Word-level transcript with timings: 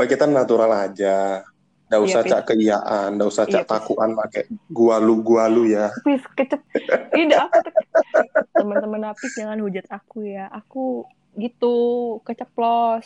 Mbak 0.00 0.16
kita 0.16 0.24
natural 0.24 0.72
aja. 0.72 1.44
Nggak 1.92 2.00
Iya, 2.00 2.08
usah 2.08 2.20
Pis. 2.24 2.30
cak 2.32 2.42
keiaan, 2.48 3.08
nggak 3.20 3.28
usah 3.28 3.44
Iya, 3.44 3.52
cak 3.52 3.60
Pis. 3.60 3.68
takuan 3.68 4.10
pakai 4.16 4.42
gualu-gualu 4.72 5.76
ya. 5.76 5.92
Apis 6.00 6.24
kecep. 6.32 6.56
Ide 7.12 7.36
aku. 7.36 7.60
Teman-teman 8.56 9.12
Apis 9.12 9.36
jangan 9.36 9.60
hujat 9.60 9.84
aku 9.92 10.24
ya. 10.24 10.48
Aku 10.48 11.04
gitu 11.36 11.76
keceplos. 12.24 13.04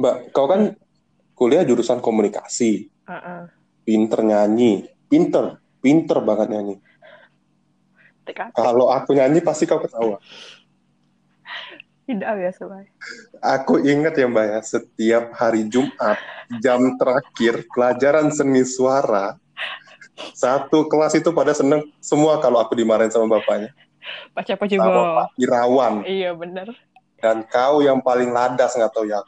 Mbak, 0.00 0.32
kau 0.32 0.46
kan 0.48 0.72
kuliah 1.40 1.64
jurusan 1.64 2.04
komunikasi, 2.04 2.92
Heeh. 3.08 3.42
pinter 3.88 4.20
nyanyi, 4.20 4.92
pinter, 5.08 5.56
pinter 5.80 6.20
banget 6.20 6.52
nyanyi. 6.52 6.76
Kalau 8.52 8.92
aku 8.92 9.16
nyanyi 9.16 9.40
pasti 9.40 9.64
kau 9.64 9.80
ketawa. 9.80 10.20
Tidak 12.04 12.28
ya 12.28 12.50
soalnya. 12.52 12.92
Aku 13.40 13.80
ingat 13.80 14.20
ya 14.20 14.28
Mbak 14.28 14.46
ya, 14.52 14.60
setiap 14.60 15.24
hari 15.32 15.64
Jumat, 15.72 16.20
jam 16.60 17.00
terakhir 17.00 17.64
pelajaran 17.72 18.28
seni 18.28 18.60
suara, 18.68 19.40
satu 20.36 20.92
kelas 20.92 21.16
itu 21.16 21.32
pada 21.32 21.56
seneng 21.56 21.88
semua 22.04 22.36
kalau 22.44 22.60
aku 22.60 22.76
dimarahin 22.76 23.08
sama 23.08 23.40
bapaknya, 23.40 23.72
Pacar 24.36 24.60
sama 24.60 24.68
juga. 24.68 25.00
Pak 25.24 25.26
Irawan. 25.40 26.04
Iya 26.04 26.36
bener. 26.36 26.68
Dan 27.20 27.48
kau 27.48 27.80
yang 27.80 28.04
paling 28.04 28.28
ladas 28.28 28.76
nggak 28.76 28.92
tahu 28.92 29.08
ya. 29.08 29.24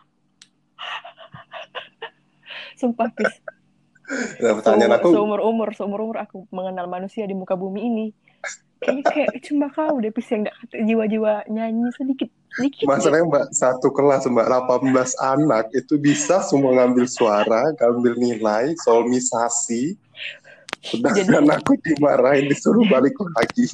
Sumpah 2.82 3.08
Pis. 3.14 3.30
Nah, 4.42 4.58
pertanyaan 4.58 4.98
aku, 4.98 5.14
seumur 5.14 5.40
umur 5.40 5.70
seumur 5.72 6.00
umur 6.02 6.18
aku 6.20 6.44
mengenal 6.50 6.90
manusia 6.90 7.22
di 7.24 7.38
muka 7.38 7.54
bumi 7.54 7.80
ini 7.86 8.06
kayaknya 8.82 9.02
kayak 9.14 9.32
cuma 9.46 9.66
kau 9.70 9.94
deh 10.02 10.10
pis 10.10 10.26
yang 10.34 10.42
gak 10.50 10.58
jiwa-jiwa 10.74 11.46
nyanyi 11.46 11.86
sedikit 11.94 12.28
sedikit 12.58 12.84
masalahnya 12.90 13.30
Mbak, 13.30 13.46
satu 13.54 13.88
kelas 13.94 14.26
Mbak, 14.26 14.48
18 14.50 15.14
anak 15.22 15.64
itu 15.72 15.94
bisa 15.96 16.42
semua 16.44 16.76
ngambil 16.76 17.06
suara, 17.08 17.72
ngambil 17.80 18.12
nilai, 18.20 18.76
solmisasi, 18.84 19.96
sedangkan 20.84 21.48
aku 21.48 21.80
dimarahin 21.80 22.50
disuruh 22.50 22.84
balik 22.92 23.16
lagi. 23.38 23.72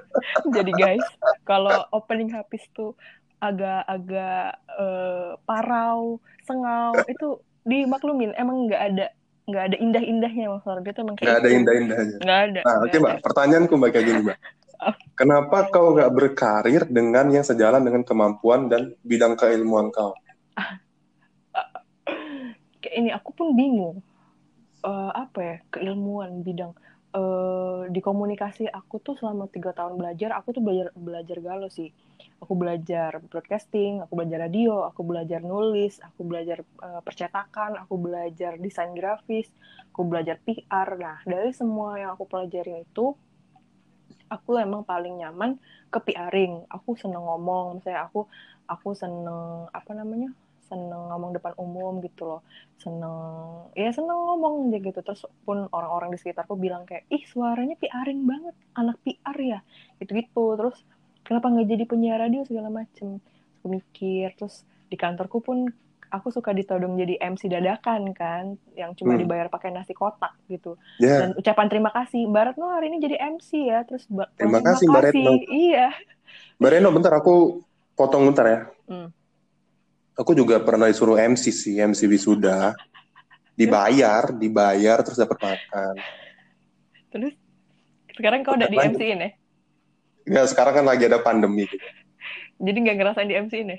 jadi 0.58 0.72
guys 0.76 1.06
kalau 1.48 1.88
opening 1.94 2.28
habis 2.34 2.60
tuh 2.76 2.92
agak-agak 3.38 4.58
eh, 4.76 5.30
parau 5.46 6.18
sengau 6.44 6.92
itu 7.06 7.38
dimaklumin 7.68 8.32
emang 8.34 8.64
nggak 8.64 8.82
ada 8.82 9.06
nggak 9.44 9.64
ada 9.64 9.76
indah-indahnya 9.76 10.44
mas 10.50 10.64
Warga 10.64 10.88
itu 10.88 11.00
emang 11.00 11.16
Nggak 11.16 11.36
ada 11.36 11.48
itu. 11.48 11.56
indah-indahnya. 11.56 12.16
nggak 12.20 12.40
ada 12.42 12.60
Nah, 12.64 12.76
oke 12.82 12.96
Mbak, 12.96 13.12
ada. 13.12 13.22
pertanyaanku 13.22 13.72
Mbak 13.76 13.90
kayak 13.90 14.06
gini 14.06 14.20
Mbak. 14.24 14.38
Kenapa 15.18 15.56
kau 15.68 15.86
nggak 15.90 16.12
berkarir 16.12 16.82
dengan 16.86 17.26
yang 17.28 17.42
sejalan 17.42 17.82
dengan 17.82 18.04
kemampuan 18.04 18.68
dan 18.68 18.94
bidang 19.02 19.34
keilmuan 19.34 19.88
kau? 19.90 20.12
kayak 22.78 22.94
ini 22.94 23.10
aku 23.10 23.30
pun 23.32 23.52
bingung 23.52 23.98
Eh, 24.78 25.10
apa 25.10 25.38
ya 25.42 25.56
keilmuan 25.74 26.46
bidang 26.46 26.70
eh 27.18 27.80
di 27.94 28.00
komunikasi 28.04 28.64
aku 28.70 29.02
tuh 29.02 29.14
selama 29.18 29.50
tiga 29.50 29.70
tahun 29.74 29.98
belajar 30.00 30.30
aku 30.38 30.48
tuh 30.56 30.62
belajar 30.62 30.88
belajar 30.94 31.36
galau 31.42 31.70
sih. 31.78 31.90
Aku 32.38 32.54
belajar 32.54 33.18
broadcasting 33.18 33.98
aku 33.98 34.14
belajar 34.14 34.38
radio 34.46 34.86
aku 34.86 35.02
belajar 35.02 35.42
nulis 35.42 35.98
aku 35.98 36.22
belajar 36.22 36.62
eh, 36.62 37.00
percetakan 37.02 37.74
aku 37.82 37.94
belajar 37.98 38.54
desain 38.62 38.94
grafis 38.94 39.50
aku 39.90 40.06
belajar 40.06 40.38
PR 40.46 40.88
nah 41.02 41.18
dari 41.26 41.50
semua 41.50 41.98
yang 41.98 42.14
aku 42.14 42.30
pelajarin 42.30 42.86
itu 42.86 43.18
aku 44.30 44.60
emang 44.60 44.84
paling 44.86 45.18
nyaman 45.18 45.58
ke 45.88 45.98
PRing 45.98 46.68
aku 46.70 46.94
seneng 46.94 47.24
ngomong 47.24 47.80
misalnya 47.80 48.06
aku 48.06 48.28
aku 48.68 48.92
seneng 48.92 49.66
apa 49.72 49.90
namanya 49.96 50.30
seneng 50.68 51.02
ngomong 51.10 51.30
depan 51.36 51.52
umum 51.58 51.98
gitu 52.04 52.22
loh. 52.28 52.40
Seneng 52.78 53.16
ya 53.74 53.90
seneng 53.90 54.16
ngomong 54.16 54.70
aja 54.70 54.78
gitu. 54.84 55.00
Terus 55.02 55.22
pun 55.46 55.66
orang-orang 55.72 56.14
di 56.14 56.18
sekitarku 56.20 56.54
bilang 56.54 56.84
kayak 56.88 57.04
ih 57.08 57.24
suaranya 57.24 57.74
PRing 57.80 58.24
banget 58.28 58.54
anak 58.76 58.96
PR 59.04 59.36
ya? 59.40 59.58
Gitu 60.00 60.10
gitu 60.14 60.44
terus 60.60 60.76
kenapa 61.26 61.46
nggak 61.52 61.68
jadi 61.72 61.84
penyiar 61.88 62.18
radio 62.22 62.44
segala 62.44 62.68
macem? 62.70 63.18
Aku 63.60 63.66
mikir 63.72 64.32
terus 64.38 64.62
di 64.88 64.96
kantorku 64.96 65.42
pun 65.42 65.68
aku 66.08 66.32
suka 66.32 66.56
ditodong 66.56 66.96
jadi 66.96 67.20
MC 67.20 67.52
dadakan 67.52 68.16
kan 68.16 68.56
yang 68.72 68.96
cuma 68.96 69.12
Hmm. 69.12 69.20
dibayar 69.28 69.46
pakai 69.52 69.68
nasi 69.68 69.92
kotak 69.92 70.32
gitu. 70.48 70.80
Ya, 70.96 71.20
dan 71.20 71.36
ucapan 71.36 71.68
terima 71.68 71.90
kasih 71.92 72.24
Mbak 72.24 72.44
Retno 72.56 72.66
hari 72.72 72.88
ini 72.88 72.96
jadi 72.96 73.16
MC 73.20 73.68
ya? 73.68 73.84
Terus 73.84 74.08
Terima 74.40 74.56
langsung 74.64 74.88
kasih, 74.88 74.88
Mbak 74.88 75.02
Retno. 75.04 75.32
iya. 75.52 75.88
Mbak 76.58 76.70
Reno, 76.72 76.88
bentar 76.96 77.12
aku 77.12 77.60
potong 77.92 78.24
bentar 78.32 78.46
ya. 78.48 78.60
Hmm. 78.88 79.08
Aku 80.18 80.34
juga 80.34 80.58
pernah 80.58 80.90
disuruh 80.90 81.14
MC 81.14 81.54
sih, 81.54 81.78
MC 81.78 82.10
wisuda. 82.10 82.74
Dibayar, 83.54 84.30
dibayar 84.30 84.98
terus 85.02 85.18
dapat 85.18 85.38
makan. 85.38 85.94
terus 87.08 87.32
sekarang 88.12 88.44
kau 88.44 88.52
udah 88.52 88.68
di 88.68 88.76
Lanjut. 88.76 89.00
MC-in 89.00 89.32
ya 90.28 90.42
sekarang 90.44 90.76
kan 90.76 90.84
lagi 90.84 91.08
ada 91.08 91.16
pandemi. 91.18 91.64
Gitu. 91.64 91.80
jadi 92.60 92.76
nggak 92.84 92.96
ngerasain 93.00 93.28
di 93.32 93.36
MC-in 93.38 93.72
ya 93.72 93.78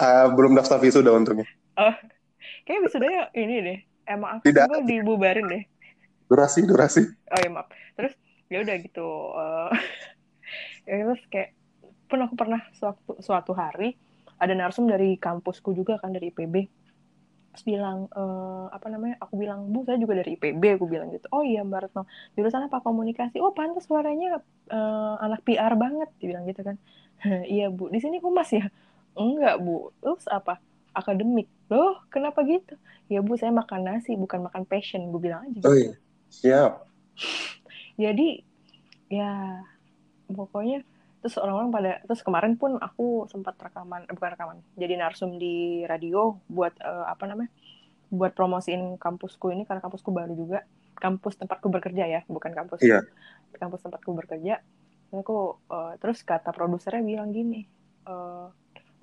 Ah, 0.00 0.28
belum 0.32 0.56
daftar 0.56 0.80
wisuda 0.80 1.12
untungnya. 1.12 1.44
Kayaknya 2.64 2.80
wisudanya 2.84 3.22
ini 3.32 3.54
deh. 3.60 3.78
Emang 4.04 4.38
aku 4.40 4.48
Tidak. 4.48 4.64
dibubarin 4.84 5.44
deh. 5.44 5.62
Durasi, 6.28 6.64
durasi. 6.64 7.02
Oh 7.32 7.38
ya 7.40 7.48
maaf. 7.48 7.68
Terus 7.96 8.12
ya 8.48 8.60
udah 8.64 8.76
gitu. 8.80 9.08
eh, 9.36 9.70
ya 10.88 10.94
terus 11.04 11.22
kayak 11.28 11.50
pun 12.06 12.22
aku 12.22 12.34
pernah 12.36 12.60
suatu 12.72 13.18
suatu 13.20 13.52
hari 13.52 13.96
ada 14.36 14.52
narsum 14.52 14.84
dari 14.84 15.16
kampusku 15.16 15.72
juga 15.72 15.96
kan 16.00 16.12
dari 16.12 16.28
IPB. 16.32 16.54
Terus 17.56 17.64
bilang 17.64 18.08
eh, 18.12 18.66
apa 18.68 18.86
namanya? 18.92 19.16
Aku 19.24 19.40
bilang 19.40 19.72
bu 19.72 19.84
saya 19.88 19.96
juga 19.96 20.20
dari 20.20 20.36
IPB. 20.36 20.76
Aku 20.76 20.84
bilang 20.84 21.08
gitu. 21.12 21.24
Oh 21.32 21.40
iya 21.40 21.64
Mbak 21.64 21.80
Retno. 21.88 22.04
Jurusan 22.36 22.68
apa 22.68 22.84
komunikasi? 22.84 23.40
Oh 23.40 23.56
pantas 23.56 23.88
suaranya 23.88 24.40
eh, 24.68 25.14
anak 25.24 25.40
PR 25.44 25.72
banget. 25.80 26.12
Dibilang 26.20 26.44
gitu 26.44 26.60
kan. 26.60 26.76
iya 27.48 27.72
bu. 27.72 27.88
Di 27.88 27.98
sini 28.00 28.20
humas 28.20 28.52
ya? 28.52 28.68
Enggak 29.16 29.56
bu. 29.64 29.88
Terus 30.04 30.28
apa? 30.28 30.60
Akademik. 30.92 31.48
Loh 31.72 32.04
kenapa 32.12 32.44
gitu? 32.44 32.76
Ya 33.08 33.24
bu 33.24 33.40
saya 33.40 33.56
makan 33.56 33.88
nasi 33.88 34.12
bukan 34.20 34.44
makan 34.44 34.68
passion. 34.68 35.08
Gue 35.08 35.32
bilang 35.32 35.48
aja. 35.48 35.56
gitu 35.56 35.64
Oh 35.64 35.76
iya, 35.76 35.92
siap. 36.28 36.72
jadi 37.96 38.44
ya 39.08 39.64
pokoknya 40.28 40.82
terus 41.24 41.36
orang-orang 41.40 41.70
pada 41.72 41.92
terus 42.04 42.20
kemarin 42.22 42.54
pun 42.54 42.76
aku 42.78 43.26
sempat 43.32 43.56
rekaman 43.58 44.04
eh, 44.06 44.14
bukan 44.14 44.30
rekaman 44.36 44.58
jadi 44.78 44.94
narsum 45.00 45.40
di 45.40 45.82
radio 45.88 46.38
buat 46.46 46.76
eh, 46.78 47.06
apa 47.08 47.24
namanya 47.26 47.50
buat 48.10 48.32
promosiin 48.38 48.98
kampusku 49.02 49.50
ini 49.50 49.66
karena 49.66 49.82
kampusku 49.82 50.14
baru 50.14 50.32
juga. 50.34 50.62
Kampus 50.96 51.36
tempatku 51.36 51.68
bekerja 51.68 52.08
ya 52.08 52.20
bukan 52.30 52.54
kampus. 52.54 52.80
Iya. 52.80 53.04
kampus 53.56 53.84
tempatku 53.84 54.12
bekerja. 54.16 54.60
Terus 55.10 55.20
aku 55.22 55.58
eh, 55.70 55.92
terus 56.00 56.22
kata 56.22 56.52
produsernya 56.54 57.02
bilang 57.02 57.32
gini 57.34 57.66
eh, 58.06 58.46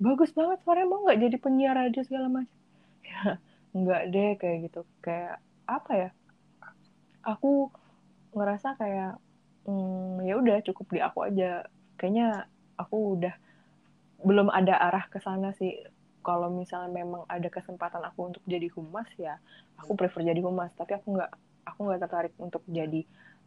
bagus 0.00 0.34
banget 0.34 0.58
suaranya 0.66 0.88
mau 0.90 1.06
nggak 1.06 1.20
jadi 1.20 1.36
penyiar 1.38 1.74
radio 1.76 2.02
segala 2.02 2.28
macam? 2.30 2.50
Ya 3.04 3.36
nggak 3.74 4.02
deh 4.14 4.30
kayak 4.40 4.58
gitu. 4.70 4.80
Kayak 5.04 5.42
apa 5.68 5.92
ya 5.92 6.10
aku 7.24 7.68
ngerasa 8.32 8.76
kayak 8.80 9.18
hmm, 9.68 10.24
ya 10.24 10.34
udah 10.40 10.56
cukup 10.64 10.86
di 10.94 11.00
aku 11.02 11.18
aja 11.26 11.66
kayaknya 11.98 12.26
aku 12.82 12.96
udah 13.18 13.34
belum 14.24 14.48
ada 14.50 14.74
arah 14.86 15.04
ke 15.12 15.18
sana 15.26 15.52
sih. 15.60 15.72
Kalau 16.24 16.48
misalnya 16.48 16.88
memang 17.00 17.22
ada 17.28 17.48
kesempatan 17.52 18.00
aku 18.08 18.20
untuk 18.32 18.42
jadi 18.48 18.68
humas 18.76 19.08
ya 19.20 19.36
aku 19.80 19.92
prefer 19.98 20.24
jadi 20.30 20.40
humas. 20.40 20.70
Tapi 20.80 20.92
aku 20.98 21.06
nggak 21.16 21.30
aku 21.68 21.78
nggak 21.86 22.00
tertarik 22.04 22.34
untuk 22.40 22.62
jadi 22.68 23.00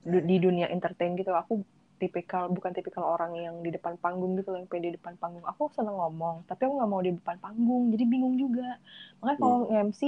du- 0.06 0.25
di 0.30 0.36
dunia 0.38 0.68
entertain 0.69 1.18
gitu. 1.18 1.33
Aku 1.33 1.54
tipikal 1.98 2.45
bukan 2.54 2.71
tipikal 2.77 3.01
orang 3.16 3.33
yang 3.33 3.56
di 3.66 3.74
depan 3.74 3.98
panggung 3.98 4.38
gitu 4.38 4.54
yang 4.54 4.69
pede 4.69 4.94
di 4.94 4.95
depan 5.01 5.18
panggung. 5.18 5.42
Aku 5.50 5.74
seneng 5.74 5.98
ngomong 5.98 6.45
tapi 6.50 6.62
aku 6.69 6.74
nggak 6.77 6.92
mau 6.94 7.01
di 7.01 7.12
depan 7.18 7.38
panggung. 7.42 7.83
Jadi 7.94 8.04
bingung 8.06 8.36
juga. 8.38 8.77
Makanya 9.19 9.38
kalau 9.42 9.57
nge-MC 9.66 10.01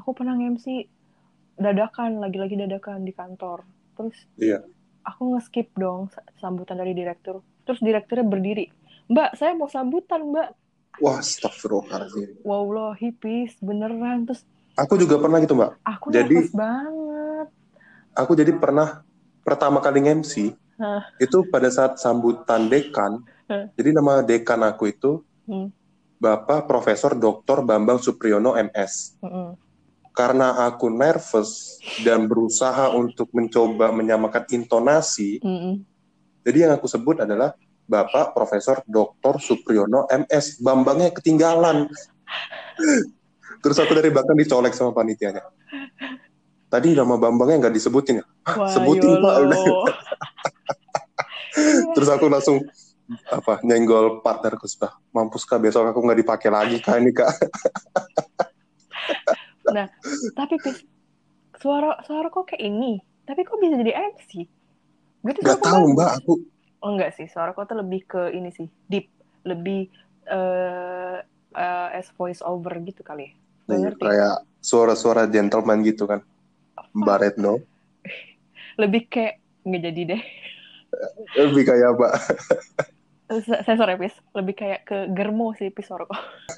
aku 0.00 0.10
pernah 0.16 0.34
nge-MC 0.40 0.66
dadakan 1.60 2.10
lagi-lagi 2.24 2.56
dadakan 2.56 3.04
di 3.04 3.12
kantor. 3.12 3.60
Terus 4.00 4.16
Iya. 4.40 4.64
aku 5.04 5.22
nge-skip 5.36 5.68
dong 5.76 6.08
sa- 6.14 6.24
sambutan 6.40 6.76
dari 6.80 6.92
direktur 6.96 7.44
terus 7.70 7.78
direkturnya 7.80 8.26
berdiri 8.26 8.66
mbak 9.06 9.38
saya 9.38 9.54
mau 9.54 9.70
sambutan 9.70 10.26
mbak 10.26 10.50
Wah, 10.98 11.22
astagfirullahaladzim. 11.22 12.42
wow 12.42 12.66
loh 12.66 12.92
hipis 12.92 13.54
beneran 13.58 14.26
terus 14.26 14.42
Aku 14.74 14.96
juga 14.96 15.20
pernah 15.20 15.36
gitu, 15.38 15.52
Mbak. 15.52 15.70
aku 15.82 16.06
Jadi- 16.08 16.50
banget 16.50 17.46
Aku 18.10 18.32
jadi 18.32 18.52
pernah 18.52 19.04
pertama 19.40 19.78
kali 19.78 20.00
Hah. 20.00 21.04
itu 21.16 21.44
pada 21.46 21.68
saat 21.68 22.00
sambutan 22.00 22.64
dekan. 22.66 23.20
Jadi 23.76 23.90
nama 23.92 24.24
dekan 24.24 24.60
aku 24.62 24.88
itu 24.88 25.20
Hmm. 25.44 25.68
Bapak 26.16 26.64
Profesor 26.64 27.12
Dr. 27.12 27.60
Bambang 27.60 27.98
Supriyono 27.98 28.54
MS. 28.54 29.20
Mm-mm. 29.20 29.58
karena 30.10 30.66
aku 30.66 30.88
nervous 30.88 31.78
dan 32.02 32.26
berusaha 32.26 32.90
untuk 32.92 33.30
mencoba 33.30 33.88
menyamakan 33.90 34.42
intonasi, 34.50 35.38
Mm-mm. 35.40 35.86
Jadi 36.46 36.68
yang 36.68 36.72
aku 36.76 36.88
sebut 36.88 37.22
adalah 37.22 37.52
Bapak 37.90 38.32
Profesor 38.32 38.80
Dr. 38.86 39.42
Supriyono 39.42 40.06
MS. 40.06 40.62
Bambangnya 40.62 41.10
ketinggalan. 41.10 41.90
Terus 43.60 43.76
aku 43.82 43.92
dari 43.98 44.14
belakang 44.14 44.38
dicolek 44.38 44.72
sama 44.72 44.94
panitianya. 44.94 45.42
Tadi 46.70 46.94
nama 46.94 47.18
Bambangnya 47.18 47.66
nggak 47.66 47.74
disebutin 47.74 48.22
ya? 48.22 48.24
Wah, 48.54 48.70
sebutin, 48.70 49.18
Pak. 49.18 49.34
Terus 51.98 52.08
aku 52.14 52.30
langsung 52.30 52.62
apa 53.26 53.58
nyenggol 53.66 54.22
partnerku 54.22 54.70
sudah 54.70 54.94
mampus 55.10 55.42
kak 55.42 55.58
besok 55.58 55.82
aku 55.82 55.98
nggak 55.98 56.22
dipakai 56.22 56.46
lagi 56.46 56.78
kak 56.78 57.02
ini 57.02 57.10
kak 57.10 57.26
Nah, 59.70 59.86
tapi 60.34 60.58
suara 61.62 62.02
suara 62.02 62.26
kok 62.26 62.50
kayak 62.50 62.62
ini, 62.62 62.98
tapi 63.22 63.46
kok 63.46 63.58
bisa 63.62 63.78
jadi 63.78 63.94
MC? 63.94 64.50
Gue 65.20 65.32
tuh 65.36 65.42
nggak 65.42 65.44
suara 65.44 65.60
kok 65.60 65.66
tahu 65.66 65.84
mbak 65.94 66.10
aku 66.20 66.32
Oh 66.80 66.90
enggak 66.96 67.12
sih, 67.12 67.26
suara 67.28 67.52
kok 67.52 67.68
tuh 67.68 67.76
lebih 67.82 68.00
ke 68.08 68.22
ini 68.32 68.48
sih, 68.56 68.64
deep, 68.88 69.04
lebih 69.44 69.92
eh 70.32 71.16
eh, 71.60 71.88
as 71.98 72.08
voice 72.16 72.40
over 72.40 72.72
gitu 72.88 73.02
kali 73.04 73.28
ya. 73.28 73.32
Gak 73.68 73.78
Iya, 73.78 73.90
kayak 74.02 74.34
suara-suara 74.60 75.22
gentleman 75.34 75.78
gitu 75.88 76.04
kan 76.10 76.20
Mbak 77.00 77.16
Retno 77.22 77.52
Lebih 78.80 79.02
kayak 79.12 79.34
nggak 79.66 79.82
jadi 79.90 80.02
deh. 80.16 80.22
lebih 81.38 81.62
kayak 81.68 81.90
mbak 81.96 82.12
S- 83.30 83.62
Sensor 83.66 83.88
ya, 83.92 83.96
Pis. 84.02 84.14
Lebih 84.38 84.54
kayak 84.60 84.80
ke 84.88 84.96
germo 85.16 85.46
sih, 85.58 85.68
Pis, 85.74 85.86
suara 85.88 86.04
kok. 86.10 86.18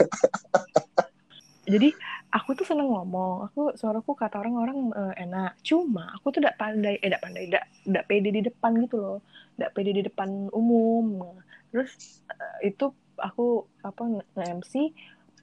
Jadi, 1.72 1.88
aku 2.32 2.56
tuh 2.56 2.64
seneng 2.64 2.88
ngomong. 2.88 3.52
Aku, 3.52 3.76
suaraku 3.76 4.16
kata 4.16 4.40
orang-orang 4.40 4.88
eh, 4.96 5.14
enak. 5.28 5.60
Cuma, 5.60 6.16
aku 6.16 6.32
tuh 6.32 6.40
tidak 6.40 6.56
pandai, 6.56 6.96
eh, 6.98 7.06
tidak 7.12 7.22
pandai, 7.22 7.42
tidak 7.46 7.64
tidak 7.84 8.04
pede 8.08 8.28
di 8.32 8.42
depan 8.42 8.72
gitu 8.80 8.96
loh. 8.96 9.18
Tidak 9.54 9.70
pede 9.76 9.90
di 9.92 10.02
depan 10.02 10.48
umum. 10.50 11.36
Terus, 11.68 11.92
eh, 12.32 12.72
itu 12.72 12.90
aku, 13.20 13.68
apa, 13.84 14.02
nge-MC 14.32 14.72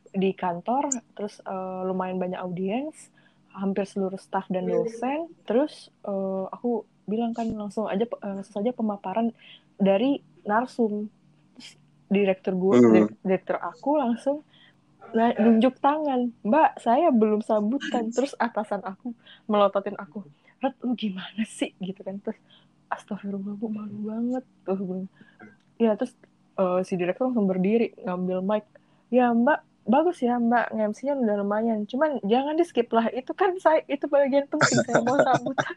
di 0.09 0.33
kantor, 0.33 0.89
terus 1.13 1.37
eh, 1.45 1.81
lumayan 1.85 2.17
banyak 2.17 2.41
audiens, 2.41 3.13
hampir 3.53 3.85
seluruh 3.85 4.17
staff 4.17 4.49
dan 4.49 4.65
dosen. 4.65 5.29
Terus, 5.45 5.93
eh, 6.03 6.45
aku 6.49 6.83
bilang 7.05 7.37
kan 7.37 7.45
langsung 7.53 7.85
aja, 7.85 8.05
eh, 8.05 8.33
langsung 8.41 8.65
saja 8.65 8.73
pemaparan 8.73 9.29
dari 9.77 10.19
narsum 10.43 11.07
Terus 11.55 11.69
direktur 12.09 12.53
gue 12.57 12.73
direk- 12.81 13.15
direktur 13.21 13.57
aku 13.61 14.01
langsung 14.01 14.41
na- 15.13 15.37
nunjuk 15.37 15.75
tangan. 15.79 16.31
Mbak 16.43 16.69
saya 16.81 17.09
belum 17.09 17.41
sambutan 17.41 18.09
terus 18.09 18.33
atasan 18.37 18.81
aku 18.83 19.13
melototin 19.45 19.95
aku. 19.95 20.23
Rat 20.59 20.75
lu 20.83 20.93
gimana 20.93 21.43
sih? 21.47 21.71
Gitu 21.79 22.01
kan. 22.03 22.19
Terus 22.19 22.39
astagfirullah 22.89 23.55
bu 23.55 23.67
malu 23.69 23.97
banget. 24.09 24.43
Tuh 24.65 24.79
gue 24.79 24.99
ya 25.79 25.95
terus 25.95 26.13
eh, 26.59 26.79
si 26.83 26.99
direktur 26.99 27.31
langsung 27.31 27.47
berdiri 27.47 27.95
ngambil 28.03 28.39
mic. 28.43 28.65
Ya 29.09 29.31
mbak 29.33 29.63
bagus 29.89 30.21
ya 30.21 30.37
mbak. 30.37 30.69
nge-MC-nya 30.75 31.13
udah 31.17 31.35
lumayan. 31.41 31.85
Cuman 31.89 32.21
jangan 32.21 32.53
di 32.59 32.65
skip 32.67 32.89
lah. 32.91 33.07
Itu 33.09 33.31
kan 33.33 33.55
saya 33.57 33.81
itu 33.87 34.05
bagian 34.05 34.45
penting. 34.51 34.79
Saya 34.85 35.01
mau 35.01 35.17
sambutan 35.17 35.75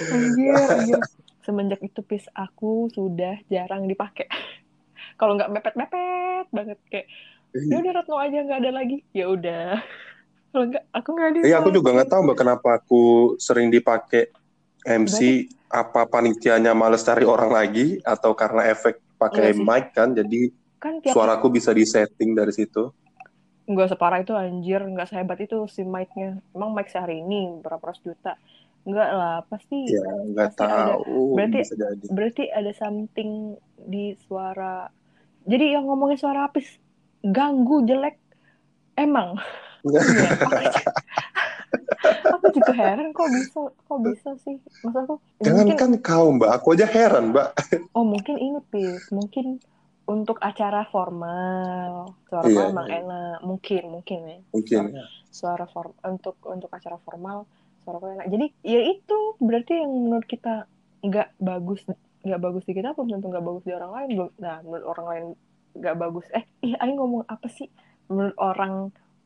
anjir 0.14 0.54
anjir. 0.56 1.00
Semenjak 1.40 1.80
itu 1.80 2.00
pis 2.04 2.28
aku 2.36 2.92
sudah 2.92 3.40
jarang 3.48 3.88
dipakai 3.88 4.28
kalau 5.20 5.36
nggak 5.36 5.52
mepet-mepet 5.52 6.46
banget 6.48 6.78
kayak 6.88 7.06
ya 7.52 7.76
udah 7.76 7.92
Retno 7.92 8.16
aja 8.16 8.38
nggak 8.40 8.60
ada 8.62 8.72
lagi. 8.72 8.96
Ya 9.12 9.26
udah. 9.28 9.76
Kalau 10.50 10.64
nggak 10.66 10.84
aku 10.90 11.08
nggak 11.12 11.28
ada 11.28 11.38
Iya 11.44 11.56
aku 11.60 11.70
juga 11.70 11.88
nggak 11.92 12.10
tahu 12.10 12.20
mbak 12.24 12.38
kenapa 12.40 12.68
aku 12.74 13.02
sering 13.36 13.68
dipakai 13.68 14.32
MC 14.82 15.18
apa 15.68 16.02
panitianya 16.04 16.72
males 16.72 17.04
cari 17.04 17.22
orang 17.22 17.52
lagi 17.52 18.02
atau 18.02 18.34
karena 18.34 18.66
efek 18.66 18.98
pakai 19.14 19.52
Enggak 19.52 19.66
mic 19.68 19.84
kan 19.92 20.08
jadi 20.10 20.40
kan 20.80 20.98
tiap 20.98 21.12
suaraku 21.14 21.52
bisa 21.52 21.70
disetting 21.70 22.34
dari 22.34 22.50
situ. 22.50 22.90
Nggak 23.68 23.94
separah 23.94 24.18
itu 24.18 24.34
anjir 24.34 24.82
nggak 24.82 25.06
sehebat 25.06 25.38
itu 25.38 25.54
si 25.68 25.84
mic-nya. 25.84 26.42
Emang 26.50 26.74
mic 26.74 26.90
sehari 26.90 27.20
ini 27.20 27.62
berapa 27.62 27.78
ratus 27.78 28.02
juta? 28.02 28.34
Nggak 28.82 29.10
lah 29.12 29.36
pasti 29.46 29.86
ya 29.86 30.02
nggak 30.02 30.48
Pasti 30.50 30.64
ada. 30.64 30.96
tahu 30.98 31.22
Berarti- 31.36 31.62
bisa 31.62 31.74
jadi. 31.78 32.04
berarti 32.10 32.44
ada 32.48 32.72
something 32.74 33.30
di 33.78 34.18
suara 34.18 34.90
jadi 35.44 35.76
yang 35.78 35.84
ngomongin 35.86 36.16
suara 36.16 36.46
apis 36.46 36.78
ganggu 37.20 37.84
jelek 37.84 38.16
emang. 38.96 39.36
Iya, 39.80 40.00
aku, 42.36 42.46
juga- 42.52 42.76
heran 42.76 43.12
kok 43.12 43.28
bisa 43.28 43.60
kok 43.68 43.98
bisa 44.04 44.30
sih? 44.44 44.56
Maksud 44.84 45.00
aku 45.04 45.14
mungkin 45.16 45.44
Jangankan 45.44 45.90
kau 46.00 46.26
mbak, 46.36 46.50
aku 46.52 46.66
aja 46.76 46.86
heran 46.88 47.32
mbak. 47.32 47.48
oh 47.96 48.04
mungkin 48.04 48.36
ini 48.36 48.60
pis. 48.68 49.08
Mungkin 49.08 49.60
untuk 50.04 50.36
acara 50.42 50.84
formal. 50.88 52.12
Suara 52.28 52.46
Iya. 52.48 52.68
emang 52.68 52.88
enak. 52.88 53.38
Mungkin 53.44 53.82
mungkin 53.88 54.18
ya. 54.26 54.38
Mungkin. 54.52 54.84
suara 55.30 55.62
form 55.70 55.94
untuk 56.02 56.42
untuk 56.42 56.66
acara 56.74 56.98
formal 57.00 57.46
suara 57.86 58.02
enak. 58.18 58.26
Jadi 58.28 58.46
ya 58.66 58.82
itu 58.82 59.18
berarti 59.38 59.78
yang 59.78 59.92
menurut 59.94 60.26
kita 60.26 60.66
nggak 61.00 61.38
bagus 61.38 61.80
nggak 62.26 62.40
bagus 62.44 62.64
di 62.68 62.72
kita 62.78 62.88
belum 62.96 63.08
tentu 63.12 63.26
nggak 63.32 63.44
bagus 63.48 63.64
di 63.68 63.72
orang 63.78 63.92
lain. 63.96 64.08
Nah 64.44 64.56
menurut 64.66 64.86
orang 64.92 65.06
lain 65.10 65.24
nggak 65.80 65.96
bagus. 66.02 66.26
Eh 66.38 66.44
ih 66.66 66.74
Aing 66.82 66.96
ngomong 67.00 67.24
apa 67.34 67.46
sih? 67.48 67.68
Menurut 68.10 68.36
orang 68.40 68.74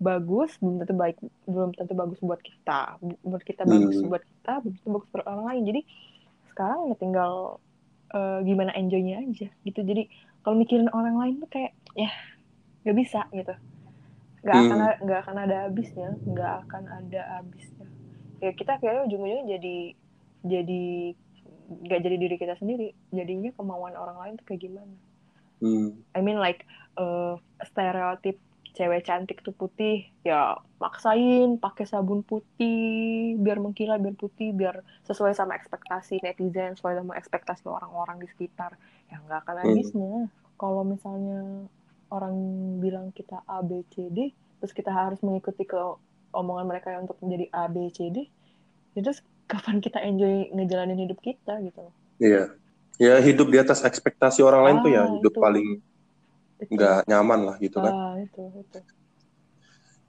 bagus 0.09 0.51
belum 0.63 0.75
tentu 0.83 0.95
baik 1.03 1.17
belum 1.49 1.71
tentu 1.79 1.95
bagus 1.97 2.19
buat 2.29 2.41
kita. 2.43 3.01
Menurut 3.25 3.45
kita 3.47 3.63
bagus 3.65 3.97
Hmm. 3.97 4.09
buat 4.11 4.23
kita 4.23 4.53
belum 4.63 4.75
tentu 4.79 4.91
bagus 4.95 5.09
buat 5.15 5.25
orang 5.31 5.45
lain. 5.49 5.63
Jadi 5.71 5.81
sekarang 6.51 6.81
ya 6.91 6.97
tinggal 7.03 7.33
eh, 8.15 8.39
gimana 8.49 8.73
enjoynya 8.81 9.15
aja 9.25 9.49
gitu. 9.67 9.81
Jadi 9.91 10.03
kalau 10.45 10.57
mikirin 10.61 10.91
orang 10.95 11.17
lain 11.21 11.35
tuh 11.43 11.51
kayak 11.51 11.73
ya 11.97 12.11
nggak 12.85 12.97
bisa 13.03 13.21
gitu. 13.35 13.55
Nggak 14.45 14.59
akan 14.69 14.79
Hmm. 14.79 14.87
a- 14.87 14.99
nggak 15.05 15.21
akan 15.25 15.37
ada 15.45 15.57
habisnya 15.69 16.09
nggak 16.31 16.53
akan 16.69 16.85
ada 17.01 17.21
habisnya. 17.41 17.87
Ya 18.45 18.51
kita 18.53 18.73
kayaknya 18.81 19.03
ujung-ujungnya 19.09 19.45
jadi 19.57 19.77
jadi 20.45 20.85
nggak 21.65 22.01
jadi 22.05 22.17
diri 22.21 22.37
kita 22.37 22.55
sendiri 22.61 22.93
jadinya 23.11 23.51
kemauan 23.57 23.97
orang 23.97 24.17
lain 24.21 24.35
tuh 24.41 24.47
kayak 24.49 24.63
gimana 24.69 24.97
Hmm. 25.63 25.97
I 26.13 26.21
mean 26.21 26.37
like 26.37 26.67
eh, 26.99 27.35
stereotip 27.65 28.37
cewek 28.75 29.07
cantik 29.07 29.39
tuh 29.41 29.55
putih 29.55 30.11
ya 30.27 30.59
maksain 30.83 31.63
pakai 31.63 31.87
sabun 31.87 32.27
putih 32.27 33.39
biar 33.39 33.63
mengkilat 33.63 34.03
biar 34.03 34.19
putih 34.19 34.51
biar 34.51 34.83
sesuai 35.07 35.33
sama 35.33 35.55
ekspektasi 35.55 36.21
netizen 36.21 36.75
sesuai 36.75 37.01
sama 37.01 37.15
ekspektasi 37.17 37.65
orang-orang 37.71 38.19
di 38.19 38.29
sekitar 38.29 38.75
ya 39.09 39.23
nggak 39.25 39.47
akan 39.47 39.55
Hmm. 39.57 39.65
habisnya 39.71 40.15
kalau 40.59 40.83
misalnya 40.83 41.71
orang 42.11 42.35
bilang 42.83 43.15
kita 43.15 43.41
A 43.47 43.63
B 43.63 43.87
C 43.95 44.11
D 44.11 44.35
terus 44.59 44.75
kita 44.75 44.91
harus 44.91 45.23
mengikuti 45.23 45.65
ke 45.65 45.79
omongan 46.35 46.67
mereka 46.67 46.99
untuk 46.99 47.17
menjadi 47.23 47.47
A 47.55 47.71
B 47.71 47.89
C 47.95 48.11
D 48.11 48.27
ya 48.99 49.01
terus 49.07 49.23
kapan 49.45 49.79
kita 49.79 49.99
enjoy 50.01 50.49
ngejalanin 50.51 51.05
hidup 51.05 51.21
kita 51.21 51.61
gitu 51.61 51.85
Iya. 52.17 52.55
Ya 52.95 53.19
hidup 53.19 53.51
di 53.51 53.59
atas 53.59 53.83
ekspektasi 53.83 54.39
orang 54.41 54.63
lain 54.63 54.77
tuh 54.81 54.91
ya 54.91 55.03
Ah, 55.03 55.11
hidup 55.11 55.35
itu. 55.35 55.43
paling 55.43 55.67
nggak 56.65 56.99
nyaman 57.05 57.41
lah 57.43 57.57
gitu 57.59 57.77
kan. 57.77 57.93
ah 57.93 58.15
itu 58.17 58.41
itu 58.57 58.79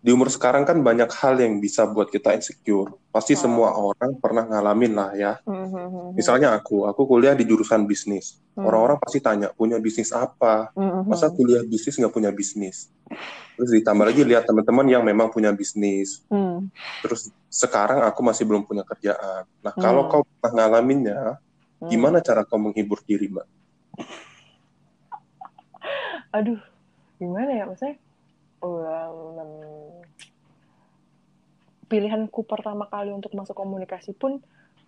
Di 0.06 0.14
umur 0.14 0.30
sekarang 0.30 0.70
kan 0.70 0.86
banyak 0.86 1.10
hal 1.10 1.34
yang 1.42 1.58
bisa 1.58 1.90
buat 1.90 2.14
kita 2.14 2.38
insecure. 2.38 2.94
Pasti 3.10 3.34
Ah. 3.34 3.42
semua 3.42 3.74
orang 3.74 4.14
pernah 4.22 4.46
ngalamin 4.46 4.94
lah 4.94 5.10
ya. 5.18 5.34
Mhm, 5.42 6.14
Misalnya 6.14 6.54
aku, 6.54 6.86
aku 6.86 7.10
kuliah 7.10 7.34
di 7.34 7.42
jurusan 7.42 7.90
bisnis. 7.90 8.38
Hmm. 8.54 8.70
Orang-orang 8.70 9.02
pasti 9.02 9.18
tanya, 9.18 9.50
punya 9.50 9.82
bisnis 9.82 10.14
apa? 10.14 10.70
Mhm. 10.78 11.10
Masa 11.10 11.34
kuliah 11.34 11.66
bisnis 11.66 11.98
nggak 11.98 12.14
punya 12.14 12.30
bisnis? 12.30 12.94
Terus 13.58 13.72
ditambah 13.74 14.06
lagi 14.06 14.22
lihat 14.22 14.46
teman-teman 14.46 14.86
yang 14.86 15.02
memang 15.02 15.34
punya 15.34 15.50
bisnis. 15.50 16.22
Hmm. 16.30 16.70
Terus 17.02 17.34
sekarang 17.50 18.06
aku 18.06 18.22
masih 18.22 18.46
belum 18.46 18.62
punya 18.62 18.86
kerjaan. 18.86 19.50
Nah, 19.66 19.74
kalau 19.74 20.06
Hmm. 20.06 20.12
kau 20.12 20.22
pernah 20.38 20.70
ngalaminnya, 20.70 21.42
Hmm. 21.82 21.90
gimana 21.90 22.22
cara 22.22 22.46
kau 22.46 22.62
menghibur 22.62 23.02
diri, 23.02 23.26
Mbak? 23.26 23.48
Aduh, 26.38 26.62
gimana 27.18 27.50
ya 27.50 27.66
maksudnya? 27.66 27.98
Um, 28.62 29.85
pilihanku 31.86 32.46
pertama 32.46 32.90
kali 32.90 33.14
untuk 33.14 33.32
masuk 33.38 33.54
komunikasi 33.58 34.18
pun 34.18 34.42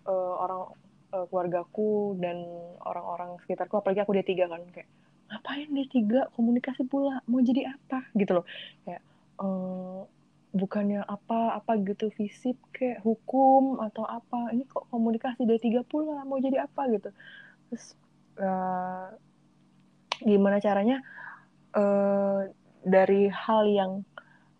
eh, 0.07 0.33
orang 0.37 0.73
eh, 1.13 1.25
keluargaku 1.29 2.17
dan 2.17 2.43
orang-orang 2.83 3.37
sekitarku, 3.45 3.79
apalagi 3.79 4.01
aku 4.03 4.11
D3 4.17 4.31
kan 4.49 4.61
kayak 4.73 4.89
ngapain 5.27 5.67
D3 5.67 6.31
komunikasi 6.33 6.87
pula 6.87 7.19
mau 7.27 7.43
jadi 7.43 7.75
apa? 7.75 8.07
Gitu 8.15 8.31
loh. 8.31 8.45
Kayak 8.87 9.03
eh, 9.43 10.01
bukannya 10.57 11.03
apa 11.03 11.59
apa 11.59 11.71
gitu 11.83 12.09
fisip 12.15 12.57
kayak 12.73 13.03
hukum 13.03 13.77
atau 13.83 14.07
apa 14.07 14.49
ini 14.55 14.63
kok 14.65 14.87
komunikasi 14.89 15.43
D3 15.45 15.83
pula 15.85 16.23
mau 16.23 16.39
jadi 16.39 16.65
apa? 16.65 16.81
Gitu. 16.89 17.09
Terus 17.69 17.85
eh, 18.41 19.07
gimana 20.23 20.57
caranya? 20.57 21.03
Eh, 21.75 22.41
dari 22.87 23.27
hal 23.27 23.67
yang 23.67 23.91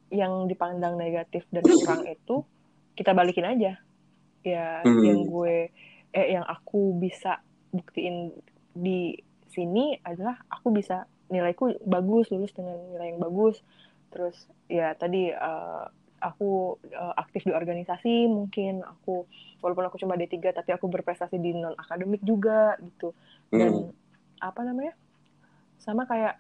yang 0.10 0.48
dipandang 0.48 0.96
negatif 0.96 1.44
dan 1.52 1.68
kurang 1.68 2.08
itu 2.08 2.44
kita 2.96 3.12
balikin 3.12 3.46
aja. 3.46 3.78
Ya 4.46 4.82
Hmm. 4.86 5.04
yang 5.04 5.28
gue 5.28 5.70
eh 6.16 6.28
yang 6.32 6.46
aku 6.48 6.96
bisa 6.96 7.44
buktiin 7.76 8.32
di 8.72 9.20
sini 9.52 10.00
adalah 10.06 10.40
aku 10.48 10.72
bisa 10.72 11.04
nilaiku 11.28 11.76
bagus 11.84 12.32
lulus 12.32 12.56
dengan 12.56 12.80
nilai 12.96 13.12
yang 13.16 13.20
bagus. 13.20 13.60
Terus 14.14 14.48
ya 14.72 14.96
tadi 14.96 15.30
eh, 15.34 15.86
aku 16.18 16.80
eh, 16.88 17.14
aktif 17.20 17.44
di 17.46 17.54
organisasi 17.54 18.26
mungkin 18.32 18.82
aku 18.82 19.28
walaupun 19.62 19.86
aku 19.92 20.00
cuma 20.02 20.16
D3 20.18 20.56
tapi 20.56 20.72
aku 20.74 20.88
berprestasi 20.88 21.38
di 21.38 21.52
non 21.54 21.76
akademik 21.76 22.24
juga 22.24 22.80
gitu. 22.80 23.12
Dan 23.52 23.92
Hmm. 23.92 23.92
apa 24.40 24.62
namanya? 24.64 24.94
Sama 25.78 26.08
kayak 26.08 26.40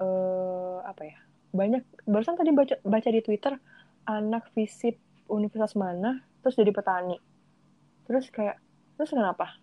eh 0.00 0.78
apa 0.86 1.02
ya 1.04 1.18
banyak 1.50 1.82
barusan 2.06 2.38
tadi 2.38 2.54
baca 2.54 2.78
baca 2.86 3.08
di 3.10 3.20
Twitter 3.22 3.58
anak 4.06 4.50
visip 4.54 4.98
universitas 5.30 5.74
mana 5.78 6.22
terus 6.42 6.56
jadi 6.58 6.70
petani. 6.74 7.16
Terus 8.06 8.30
kayak 8.30 8.58
terus 8.98 9.10
kenapa? 9.14 9.58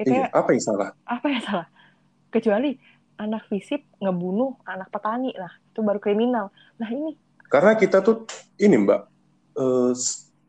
Ya 0.00 0.04
Iya, 0.04 0.12
kayak 0.12 0.30
apa 0.32 0.48
yang 0.56 0.64
salah? 0.64 0.88
apa 1.04 1.26
ya 1.28 1.40
salah? 1.44 1.68
Kecuali 2.32 2.70
anak 3.20 3.52
visip 3.52 3.84
ngebunuh 4.00 4.56
anak 4.64 4.88
petani 4.88 5.36
lah 5.36 5.52
itu 5.68 5.80
baru 5.84 6.00
kriminal. 6.00 6.48
Nah 6.80 6.88
ini 6.88 7.12
Karena 7.50 7.74
kita 7.74 7.98
tuh 7.98 8.30
ini 8.62 8.78
Mbak, 8.78 9.00
eh, 9.58 9.92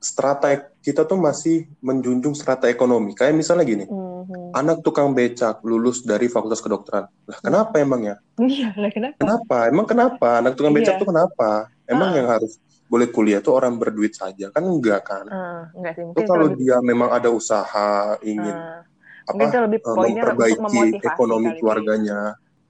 strata 0.02 0.50
kita 0.82 1.06
tuh 1.06 1.14
masih 1.14 1.70
menjunjung 1.78 2.34
strata 2.34 2.66
ekonomi. 2.66 3.14
Kayak 3.14 3.38
misalnya 3.38 3.62
gini, 3.62 3.86
mhm. 3.86 4.50
anak 4.58 4.82
tukang 4.82 5.14
becak 5.14 5.62
lulus 5.62 6.02
dari 6.02 6.26
Fakultas 6.26 6.58
Kedokteran. 6.58 7.06
Lah 7.30 7.38
kenapa 7.38 7.78
emangnya? 7.78 8.18
iya 8.42 8.74
lah 8.74 8.90
kenapa 8.90 9.22
Kenapa? 9.22 9.58
Emang 9.70 9.86
kenapa? 9.86 10.30
Anak 10.42 10.58
tukang 10.58 10.74
becak 10.74 10.98
Iya. 10.98 11.02
tuh 11.06 11.08
kenapa? 11.14 11.70
Emang 11.86 12.10
Ah. 12.12 12.18
yang 12.18 12.28
harus 12.34 12.58
boleh 12.90 13.08
kuliah 13.14 13.40
tuh 13.46 13.54
orang 13.54 13.78
berduit 13.78 14.18
saja? 14.18 14.50
Kan 14.50 14.66
enggak 14.66 15.06
kan? 15.06 15.30
Ah, 15.30 15.70
enggak 15.78 15.94
sih 15.96 16.04
mungkin 16.04 16.26
kalau 16.26 16.50
lebih 16.50 16.58
dia 16.66 16.76
memang 16.82 17.10
ada 17.14 17.30
usaha 17.30 18.18
ingin 18.26 18.58
ah, 18.58 18.82
mungkin 19.30 19.48
itu 19.48 19.56
apa 19.56 19.66
lebih 19.70 19.80
eh, 19.80 19.96
memperbaiki 20.18 21.06
ekonomi 21.06 21.50
kali 21.54 21.60
keluarganya. 21.62 22.20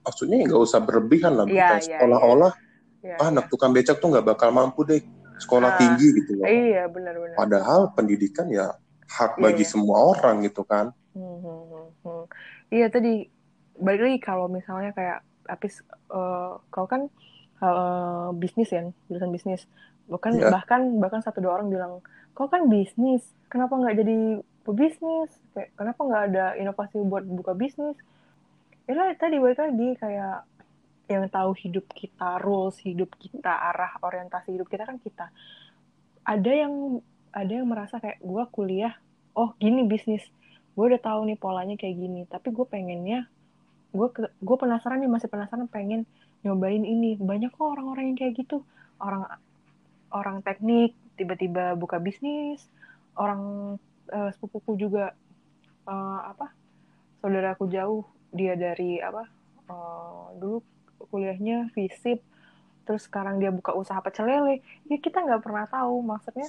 Maksudnya 0.04 0.36
nggak 0.44 0.60
usah 0.60 0.80
berlebihan 0.84 1.32
lah 1.32 1.46
Iya, 1.48 1.54
kita 1.56 1.74
iya, 1.80 1.96
seolah-olah 1.96 2.52
ya, 3.00 3.16
ah, 3.18 3.28
anak 3.32 3.48
tukang 3.48 3.72
becak 3.72 3.96
tuh 3.96 4.12
nggak 4.12 4.26
bakal 4.36 4.52
mampu 4.52 4.84
deh 4.84 5.00
sekolah 5.42 5.70
Ah. 5.70 5.78
tinggi 5.78 6.06
gitu 6.14 6.30
loh. 6.34 6.46
iya 6.46 6.86
benar-benar 6.86 7.34
Padahal 7.34 7.90
pendidikan 7.92 8.46
ya 8.48 8.72
hak 9.08 9.36
Iya, 9.36 9.42
bagi 9.42 9.64
iya. 9.64 9.70
semua 9.70 9.98
orang 10.08 10.40
gitu 10.40 10.62
kan. 10.62 10.94
Hmm, 11.12 11.36
hmm, 11.36 11.62
hmm, 11.68 11.86
hmm. 12.00 12.24
Iya 12.70 12.86
tadi 12.88 13.26
balik 13.76 14.00
lagi 14.00 14.18
kalau 14.18 14.46
misalnya 14.46 14.90
kayak 14.90 15.20
Apis 15.44 15.82
eh, 16.08 16.50
kau 16.68 16.86
kan 16.86 17.10
eh, 17.58 18.28
bisnis 18.34 18.70
ya 18.70 18.82
jurusan 19.06 19.28
bisnis 19.28 19.66
bahkan 20.06 20.32
Iya. 20.32 20.48
bahkan 20.48 20.80
bahkan 20.98 21.20
satu 21.20 21.38
dua 21.38 21.56
orang 21.56 21.68
bilang 21.68 21.92
kau 22.32 22.46
kan 22.46 22.66
bisnis 22.66 23.20
kenapa 23.46 23.76
nggak 23.76 23.96
jadi 23.96 24.18
pebisnis 24.62 25.30
kayak 25.52 25.70
kenapa 25.74 26.00
nggak 26.00 26.22
ada 26.30 26.44
inovasi 26.56 26.96
buat 27.02 27.22
buka 27.24 27.52
bisnis 27.52 27.98
ya 28.82 29.14
tadi 29.14 29.38
balik 29.38 29.58
lagi 29.58 29.88
kayak 29.96 30.42
yang 31.12 31.28
tahu 31.28 31.52
hidup 31.54 31.84
kita 31.92 32.40
rules 32.40 32.80
hidup 32.80 33.12
kita 33.20 33.52
arah 33.52 34.00
orientasi 34.00 34.56
hidup 34.56 34.68
kita 34.72 34.88
kan 34.88 34.96
kita. 34.96 35.28
Ada 36.24 36.52
yang 36.66 37.04
ada 37.32 37.52
yang 37.52 37.68
merasa 37.68 38.00
kayak 38.00 38.20
gue 38.20 38.44
kuliah 38.52 38.96
oh 39.32 39.56
gini 39.56 39.88
bisnis 39.88 40.24
gue 40.72 40.84
udah 40.84 41.00
tahu 41.00 41.28
nih 41.28 41.40
polanya 41.40 41.76
kayak 41.76 41.96
gini 41.96 42.28
tapi 42.28 42.52
gue 42.52 42.64
pengennya 42.68 43.28
gue 43.92 44.08
gue 44.40 44.56
penasaran 44.56 45.00
nih 45.04 45.08
masih 45.08 45.28
penasaran 45.28 45.68
pengen 45.68 46.08
nyobain 46.42 46.82
ini. 46.82 47.20
Banyak 47.20 47.54
kok 47.54 47.78
orang-orang 47.78 48.12
yang 48.12 48.18
kayak 48.18 48.34
gitu. 48.40 48.64
Orang 48.98 49.28
orang 50.12 50.40
teknik 50.44 50.96
tiba-tiba 51.16 51.76
buka 51.76 52.00
bisnis 52.00 52.64
orang 53.16 53.74
eh, 54.12 54.30
sepupuku 54.36 54.88
juga 54.88 55.12
eh, 55.88 56.20
apa 56.28 56.52
saudaraku 57.20 57.68
jauh 57.68 58.04
dia 58.32 58.56
dari 58.56 59.00
apa 59.00 59.28
eh, 59.68 60.26
dulu 60.40 60.58
kuliahnya 61.12 61.68
visip 61.76 62.24
terus 62.88 63.06
sekarang 63.06 63.36
dia 63.38 63.52
buka 63.52 63.76
usaha 63.76 64.00
pecel 64.00 64.26
lele 64.26 64.54
ya 64.90 64.96
kita 64.96 65.22
nggak 65.22 65.42
pernah 65.44 65.64
tahu 65.68 66.00
maksudnya 66.02 66.48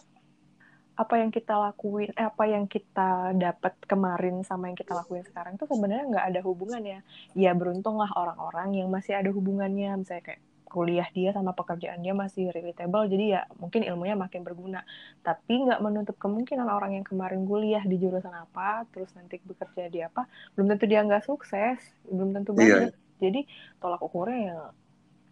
apa 0.93 1.17
yang 1.17 1.33
kita 1.33 1.57
lakuin, 1.57 2.13
eh, 2.13 2.21
apa 2.29 2.45
yang 2.45 2.69
kita 2.69 3.33
dapat 3.33 3.73
kemarin 3.89 4.45
sama 4.45 4.69
yang 4.69 4.77
kita 4.77 4.93
lakuin 4.93 5.25
sekarang 5.25 5.57
itu 5.57 5.65
sebenarnya 5.65 6.05
nggak 6.05 6.25
ada 6.29 6.39
hubungannya. 6.45 6.99
Ya 7.33 7.51
beruntunglah 7.57 8.13
orang-orang 8.13 8.77
yang 8.77 8.93
masih 8.93 9.17
ada 9.17 9.33
hubungannya, 9.33 9.89
misalnya 9.97 10.21
kayak 10.21 10.41
kuliah 10.69 11.05
dia 11.13 11.29
sama 11.33 11.53
pekerjaan 11.53 12.01
dia 12.01 12.13
masih 12.17 12.49
relatable, 12.49 13.05
jadi 13.09 13.25
ya 13.25 13.41
mungkin 13.61 13.81
ilmunya 13.85 14.13
makin 14.13 14.41
berguna. 14.45 14.85
Tapi 15.25 15.65
nggak 15.65 15.81
menutup 15.81 16.17
kemungkinan 16.21 16.65
orang 16.69 16.97
yang 16.97 17.05
kemarin 17.05 17.41
kuliah 17.45 17.81
di 17.85 17.97
jurusan 17.97 18.33
apa, 18.33 18.85
terus 18.93 19.09
nanti 19.17 19.41
bekerja 19.41 19.89
di 19.89 20.01
apa, 20.01 20.29
belum 20.53 20.77
tentu 20.77 20.85
dia 20.85 21.01
nggak 21.05 21.25
sukses, 21.25 21.81
belum 22.05 22.37
tentu 22.37 22.53
Iya. 22.53 22.89
banyak. 22.89 23.02
Jadi 23.23 23.47
tolak 23.81 24.01
ukurnya 24.03 24.39
ya, 24.49 24.59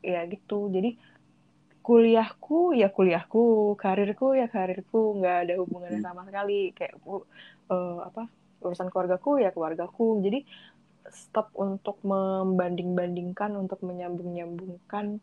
ya 0.01 0.21
gitu. 0.31 0.71
Jadi 0.71 0.89
kuliahku 1.81 2.77
ya 2.77 2.88
kuliahku, 2.93 3.74
karirku 3.83 4.38
ya 4.38 4.48
karirku, 4.48 5.17
nggak 5.19 5.38
ada 5.50 5.53
hubungannya 5.62 6.00
Hmm. 6.00 6.07
sama 6.07 6.21
sekali. 6.29 6.71
Kayak 6.77 6.93
uh, 7.05 8.00
apa 8.07 8.29
urusan 8.62 8.88
keluargaku 8.93 9.41
ya 9.43 9.50
keluargaku. 9.55 10.21
Jadi 10.25 10.39
stop 11.10 11.51
untuk 11.57 11.98
membanding-bandingkan, 12.05 13.51
untuk 13.57 13.81
menyambung-nyambungkan 13.83 15.19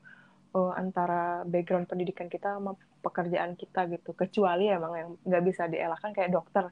eh, 0.58 0.72
antara 0.74 1.46
background 1.46 1.86
pendidikan 1.86 2.26
kita 2.26 2.58
sama 2.58 2.74
pekerjaan 3.04 3.54
kita 3.54 3.86
gitu. 3.94 4.10
Kecuali 4.12 4.68
emang 4.68 4.92
yang 4.98 5.10
nggak 5.24 5.44
bisa 5.48 5.62
dielakkan 5.70 6.10
kayak 6.16 6.34
dokter. 6.34 6.64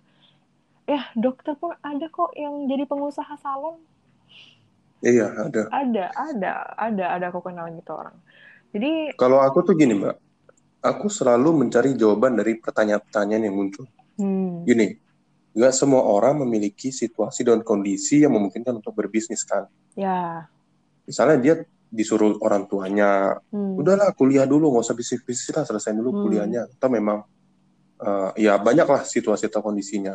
Ya 0.86 1.02
dokter 1.14 1.54
pun 1.58 1.74
ada 1.82 2.06
kok 2.10 2.34
yang 2.34 2.66
jadi 2.70 2.84
pengusaha 2.86 3.34
salon. 3.38 3.78
Iya, 5.04 5.26
ada. 5.28 5.62
Ada, 5.68 6.04
ada, 6.14 6.52
ada, 6.76 7.04
ada 7.18 7.24
aku 7.28 7.44
kenal 7.44 7.68
gitu 7.74 7.92
orang. 7.92 8.16
Jadi 8.72 9.12
Kalau 9.16 9.40
aku 9.40 9.58
tuh 9.64 9.74
gini, 9.76 9.96
Mbak. 9.96 10.16
Aku 10.86 11.10
selalu 11.10 11.66
mencari 11.66 11.98
jawaban 11.98 12.38
dari 12.38 12.56
pertanyaan-pertanyaan 12.62 13.50
yang 13.50 13.56
muncul. 13.58 13.84
hmm, 14.20 14.62
Gini, 14.62 14.94
nggak 15.56 15.72
semua 15.74 16.04
orang 16.06 16.46
memiliki 16.46 16.94
situasi 16.94 17.42
dan 17.42 17.64
kondisi 17.66 18.22
yang 18.22 18.36
memungkinkan 18.36 18.78
untuk 18.78 18.94
berbisnis 18.94 19.42
kan. 19.42 19.66
ya, 19.98 20.46
Misalnya 21.08 21.36
dia 21.42 21.54
disuruh 21.90 22.38
orang 22.38 22.70
tuanya, 22.70 23.40
hmm, 23.50 23.80
udahlah 23.80 24.14
kuliah 24.14 24.46
dulu, 24.46 24.74
nggak 24.74 24.84
usah 24.86 24.96
bisnis-bisnis 24.96 25.50
lah, 25.54 25.64
selesaiin 25.66 25.98
dulu 25.98 26.14
Hmm. 26.14 26.22
kuliahnya. 26.22 26.62
Atau 26.76 26.88
memang, 26.92 27.26
eh, 27.98 28.46
ya 28.46 28.54
banyaklah 28.60 29.02
situasi 29.02 29.50
atau 29.50 29.64
kondisinya. 29.64 30.14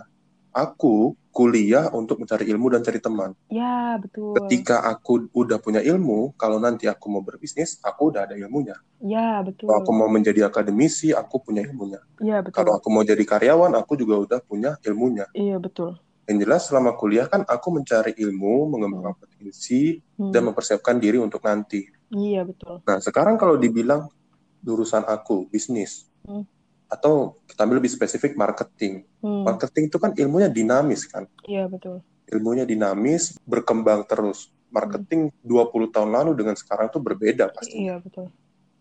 Aku 0.51 1.15
kuliah 1.31 1.87
untuk 1.95 2.19
mencari 2.19 2.43
ilmu 2.51 2.67
dan 2.75 2.83
cari 2.83 2.99
teman. 2.99 3.31
ya 3.47 3.95
betul. 3.95 4.35
Ketika 4.35 4.83
aku 4.83 5.31
udah 5.31 5.63
punya 5.63 5.79
ilmu, 5.79 6.35
kalau 6.35 6.59
nanti 6.59 6.91
aku 6.91 7.07
mau 7.07 7.23
berbisnis, 7.23 7.79
aku 7.79 8.11
udah 8.11 8.27
ada 8.27 8.35
ilmunya. 8.35 8.75
Ya 8.99 9.39
betul. 9.39 9.71
Kalau 9.71 9.79
aku 9.79 9.91
mau 9.95 10.11
menjadi 10.11 10.51
akademisi, 10.51 11.15
aku 11.15 11.39
punya 11.39 11.63
ilmunya. 11.63 12.03
Ya 12.19 12.43
betul. 12.43 12.59
Kalau 12.59 12.71
aku 12.75 12.87
mau 12.91 13.07
jadi 13.07 13.23
karyawan, 13.23 13.71
aku 13.79 13.95
juga 13.95 14.19
udah 14.19 14.39
punya 14.43 14.75
ilmunya. 14.83 15.31
Iya 15.31 15.55
betul. 15.55 15.95
Yang 16.27 16.37
jelas 16.43 16.61
selama 16.67 16.99
kuliah 16.99 17.31
kan 17.31 17.47
aku 17.47 17.71
mencari 17.71 18.11
ilmu, 18.19 18.67
mengembangkan 18.67 19.15
potensi, 19.15 20.03
Hmm, 20.19 20.35
dan 20.35 20.51
mempersiapkan 20.51 20.99
diri 20.99 21.15
untuk 21.17 21.39
nanti. 21.41 21.87
Iya 22.11 22.43
betul. 22.43 22.83
Nah, 22.83 22.99
sekarang 22.99 23.39
kalau 23.39 23.55
dibilang 23.55 24.11
jurusan 24.59 25.07
aku, 25.07 25.47
bisnis, 25.47 26.11
Hmm. 26.27 26.43
Atau 26.91 27.39
kita 27.47 27.63
ambil 27.63 27.79
lebih 27.79 27.95
spesifik 27.95 28.35
marketing. 28.35 29.07
Hmm, 29.23 29.47
Marketing 29.47 29.87
itu 29.87 29.95
kan 29.95 30.11
ilmunya 30.11 30.51
dinamis 30.51 31.07
kan. 31.07 31.23
Iya 31.47 31.71
betul. 31.71 32.03
Ilmunya 32.27 32.67
dinamis, 32.67 33.39
berkembang 33.47 34.03
terus. 34.03 34.51
Marketing 34.71 35.31
20 35.43 35.91
tahun 35.91 36.09
lalu 36.11 36.31
dengan 36.35 36.55
sekarang 36.55 36.91
tuh 36.91 36.99
berbeda 36.99 37.47
pasti. 37.51 37.87
Iya 37.87 38.03
betul. 38.03 38.27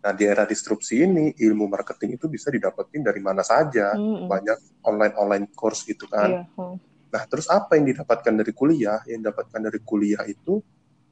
Nah, 0.01 0.11
di 0.17 0.23
era 0.25 0.43
disrupsi 0.47 1.03
ini, 1.03 1.35
ilmu 1.35 1.67
marketing 1.67 2.19
itu 2.19 2.25
bisa 2.27 2.51
didapetin 2.51 3.05
dari 3.05 3.21
mana 3.23 3.43
saja. 3.47 3.95
Hmm, 3.95 4.25
hmm. 4.25 4.27
Banyak 4.27 4.57
online-online 4.83 5.45
course 5.55 5.87
gitu 5.87 6.07
kan. 6.11 6.27
Iya. 6.27 6.43
hmm. 6.51 6.75
Nah, 7.11 7.23
terus 7.27 7.47
apa 7.51 7.75
yang 7.75 7.91
didapatkan 7.91 8.33
dari 8.33 8.51
kuliah? 8.55 8.99
Yang 9.03 9.19
didapatkan 9.27 9.61
dari 9.67 9.79
kuliah 9.83 10.23
itu 10.27 10.63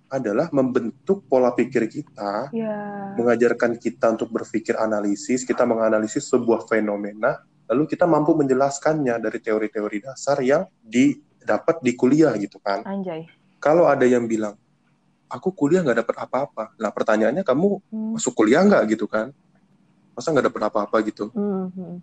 adalah 0.10 0.50
membentuk 0.50 1.30
pola 1.30 1.54
pikir 1.54 1.86
kita, 1.86 2.50
Iya. 2.50 3.14
mengajarkan 3.16 3.78
kita 3.78 4.18
untuk 4.18 4.34
berpikir 4.34 4.74
analisis, 4.76 5.46
kita 5.46 5.64
menganalisis 5.64 6.26
sebuah 6.26 6.66
fenomena, 6.66 7.40
lalu 7.70 7.86
kita 7.86 8.10
mampu 8.10 8.34
menjelaskannya 8.34 9.22
dari 9.22 9.38
teori-teori 9.38 9.98
dasar 10.02 10.42
yang 10.42 10.66
didapat 10.82 11.80
di 11.86 11.94
kuliah 11.94 12.34
gitu 12.42 12.58
kan. 12.58 12.82
Anjay. 12.84 13.30
Kalau 13.62 13.86
ada 13.86 14.04
yang 14.04 14.26
bilang, 14.26 14.58
aku 15.30 15.54
kuliah 15.54 15.86
nggak 15.86 16.02
dapat 16.02 16.16
apa-apa. 16.26 16.64
Nah, 16.76 16.90
pertanyaannya 16.90 17.46
kamu 17.46 17.68
Hmm, 17.94 18.18
masuk 18.18 18.34
kuliah 18.34 18.66
nggak 18.66 18.98
gitu 18.98 19.06
kan? 19.06 19.30
Masa 20.18 20.34
nggak 20.34 20.50
dapat 20.50 20.62
apa-apa 20.74 20.98
gitu? 21.06 21.30
hmm. 21.30 22.02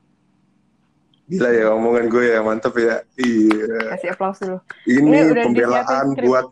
Gila 1.27 1.51
ya 1.51 1.75
omongan 1.75 2.07
gue 2.07 2.23
ya, 2.23 2.39
mantep 2.39 2.71
ya. 2.79 3.03
Iya. 3.19 3.99
Kasih 3.99 4.15
aplaus 4.15 4.39
dulu. 4.39 4.63
Ini 4.87 5.03
Ini 5.03 5.19
udah 5.35 5.45
pembelaan 5.51 6.07
buat 6.23 6.47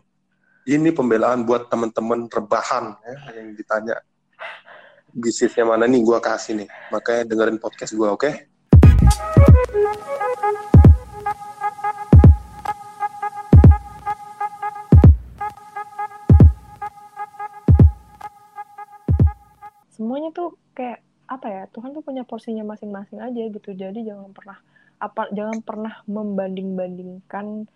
ini 0.65 0.89
pembelaan 0.89 1.45
buat 1.45 1.69
teman-teman 1.69 2.25
rebahan 2.25 2.97
ya, 3.05 3.37
yang 3.37 3.53
ditanya. 3.53 4.01
bisnisnya 5.15 5.63
mana 5.63 5.87
nih 5.87 6.03
gue 6.03 6.19
kasih 6.19 6.59
nih 6.59 6.69
makanya 6.91 7.23
dengerin 7.23 7.55
podcast 7.55 7.95
gue 7.95 8.03
oke 8.03 8.19
okay? 8.19 8.51
semuanya 19.95 20.35
tuh 20.35 20.59
kayak 20.75 20.99
apa 21.31 21.47
ya 21.47 21.63
Tuhan 21.71 21.95
tuh 21.95 22.03
punya 22.03 22.27
porsinya 22.27 22.67
masing-masing 22.67 23.23
aja 23.23 23.39
gitu 23.55 23.71
jadi 23.71 23.95
jangan 23.95 24.35
pernah 24.35 24.59
apa 24.99 25.31
jangan 25.31 25.63
pernah 25.63 26.03
membanding-bandingkan 26.11 27.71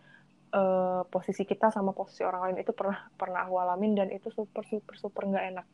uh, 0.54 1.02
posisi 1.10 1.44
kita 1.46 1.70
sama 1.70 1.92
posisi 1.94 2.22
orang 2.26 2.52
lain 2.52 2.58
itu 2.64 2.72
pernah 2.74 3.10
pernah 3.16 3.46
aku 3.46 3.56
alamin 3.62 3.94
dan 3.98 4.08
itu 4.14 4.30
super 4.34 4.66
super 4.66 4.96
super 4.98 5.24
nggak 5.30 5.46
enak 5.56 5.66